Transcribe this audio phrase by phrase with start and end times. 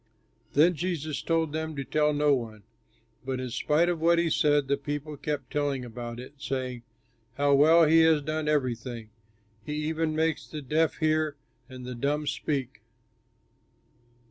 [0.53, 2.63] Then Jesus told them to tell no one,
[3.23, 6.81] but in spite of what he said the people kept telling about it, saying:
[7.35, 9.11] "How well he has done everything!
[9.63, 11.35] He even makes the deaf hear,
[11.69, 12.81] and the dumb speak."